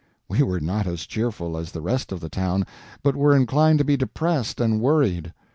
[0.27, 2.65] We were not as cheerful as the rest of the town,
[3.03, 5.31] but were inclined to be depressed and worried.